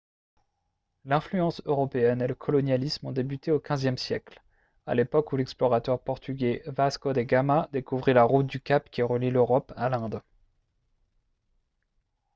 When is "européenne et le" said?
1.65-2.33